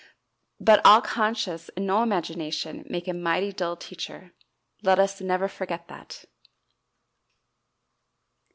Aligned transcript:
But 0.59 0.81
all 0.83 0.99
conscience 0.99 1.69
and 1.75 1.85
no 1.85 2.01
imagination 2.01 2.83
make 2.89 3.07
a 3.07 3.13
mighty 3.13 3.53
dull 3.53 3.75
teacher! 3.75 4.33
Let 4.81 4.97
us 4.97 5.21
never 5.21 5.47
forget 5.47 5.87
that. 5.89 6.25